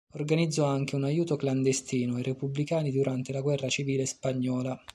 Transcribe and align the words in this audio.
Organizzò 0.15 0.65
anche 0.65 0.95
un 0.95 1.03
aiuto 1.03 1.35
clandestino 1.35 2.15
ai 2.15 2.23
repubblicani 2.23 2.91
durante 2.91 3.31
la 3.31 3.41
guerra 3.41 3.69
civile 3.69 4.07
spagnola. 4.07 4.83